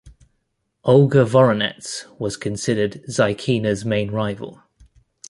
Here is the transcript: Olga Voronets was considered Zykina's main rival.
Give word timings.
Olga 0.83 1.23
Voronets 1.23 2.07
was 2.17 2.35
considered 2.35 3.03
Zykina's 3.07 3.85
main 3.85 4.09
rival. 4.09 4.63